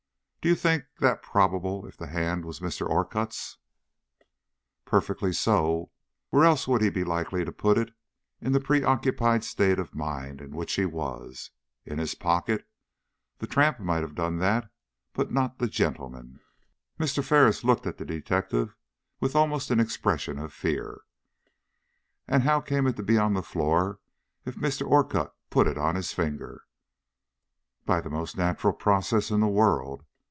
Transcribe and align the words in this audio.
"Do 0.43 0.49
you 0.49 0.55
think 0.55 0.85
that 1.01 1.21
probable 1.21 1.85
if 1.85 1.95
the 1.97 2.07
hand 2.07 2.45
was 2.45 2.61
Mr. 2.61 2.89
Orcutt's?" 2.89 3.59
"Perfectly 4.85 5.33
so. 5.33 5.91
Where 6.31 6.45
else 6.45 6.67
would 6.67 6.81
he 6.81 6.89
be 6.89 7.03
likely 7.03 7.45
to 7.45 7.51
put 7.51 7.77
it 7.77 7.93
in 8.41 8.51
the 8.51 8.59
preoccupied 8.59 9.43
state 9.43 9.77
of 9.77 9.93
mind 9.93 10.41
in 10.41 10.55
which 10.55 10.73
he 10.73 10.83
was? 10.87 11.51
In 11.85 11.99
his 11.99 12.15
pocket? 12.15 12.67
The 13.37 13.45
tramp 13.45 13.79
might 13.79 14.01
have 14.01 14.15
done 14.15 14.39
that, 14.39 14.71
but 15.13 15.31
not 15.31 15.59
the 15.59 15.67
gentleman." 15.67 16.39
Mr. 16.99 17.23
Ferris 17.23 17.63
looked 17.63 17.85
at 17.85 17.99
the 17.99 18.03
detective 18.05 18.75
with 19.19 19.35
almost 19.35 19.69
an 19.69 19.79
expression 19.79 20.39
of 20.39 20.51
fear. 20.51 21.01
"And 22.27 22.41
how 22.41 22.61
came 22.61 22.87
it 22.87 22.95
to 22.95 23.03
be 23.03 23.19
on 23.19 23.33
the 23.35 23.43
floor 23.43 23.99
if 24.43 24.55
Mr. 24.55 24.87
Orcutt 24.87 25.31
put 25.51 25.67
it 25.67 25.77
on 25.77 25.93
his 25.93 26.13
finger?" 26.13 26.63
"By 27.85 28.01
the 28.01 28.09
most 28.09 28.35
natural 28.37 28.73
process 28.73 29.29
in 29.29 29.39
the 29.39 29.47
world. 29.47 30.03